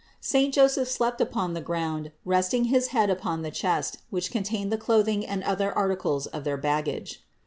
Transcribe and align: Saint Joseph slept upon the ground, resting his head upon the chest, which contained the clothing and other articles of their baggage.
Saint 0.19 0.51
Joseph 0.51 0.87
slept 0.89 1.21
upon 1.21 1.53
the 1.53 1.61
ground, 1.61 2.11
resting 2.25 2.63
his 2.73 2.87
head 2.87 3.11
upon 3.11 3.43
the 3.43 3.51
chest, 3.51 3.99
which 4.09 4.31
contained 4.31 4.71
the 4.71 4.77
clothing 4.81 5.23
and 5.23 5.43
other 5.43 5.71
articles 5.71 6.25
of 6.25 6.43
their 6.43 6.57
baggage. 6.57 7.23